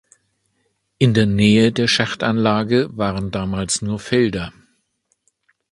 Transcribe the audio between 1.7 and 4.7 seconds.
der Schachtanlage waren damals nur Felder.